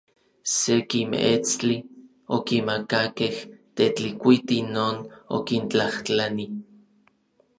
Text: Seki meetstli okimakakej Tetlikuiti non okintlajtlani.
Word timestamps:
Seki 0.59 1.01
meetstli 1.11 1.75
okimakakej 2.37 3.35
Tetlikuiti 3.77 4.57
non 4.73 4.95
okintlajtlani. 5.37 6.47